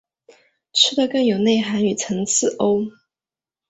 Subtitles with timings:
[0.73, 2.81] 吃的更有内涵与层次喔！